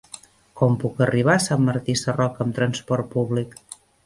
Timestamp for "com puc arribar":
0.61-1.35